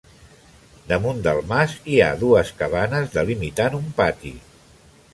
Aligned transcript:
Damunt 0.91 1.19
del 1.27 1.41
mas 1.51 1.77
hi 1.93 2.01
ha 2.05 2.09
dues 2.23 2.51
cabanes 2.65 3.15
delimitant 3.21 3.81
un 3.85 3.89
pati. 4.03 4.37